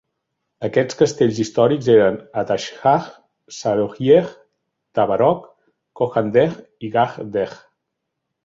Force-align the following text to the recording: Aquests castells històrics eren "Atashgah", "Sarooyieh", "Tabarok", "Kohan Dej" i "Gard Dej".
Aquests 0.67 0.95
castells 1.01 1.41
històrics 1.43 1.89
eren 1.95 2.17
"Atashgah", 2.41 3.03
"Sarooyieh", 3.57 4.33
"Tabarok", 5.01 5.47
"Kohan 6.01 6.33
Dej" 6.39 6.61
i 6.89 6.91
"Gard 6.97 7.23
Dej". 7.39 7.55